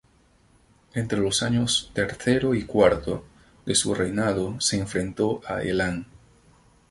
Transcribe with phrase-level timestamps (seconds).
[0.95, 3.23] Entre los años tercero y cuarto
[3.67, 6.05] de su reinado se enfrentó a Elam.